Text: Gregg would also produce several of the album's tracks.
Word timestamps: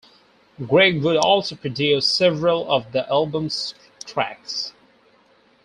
Gregg 0.67 1.03
would 1.03 1.15
also 1.17 1.55
produce 1.55 2.07
several 2.07 2.67
of 2.71 2.91
the 2.91 3.07
album's 3.07 3.75
tracks. 4.03 4.73